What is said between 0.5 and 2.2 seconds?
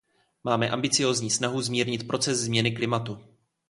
ambiciózní snahu zmírnit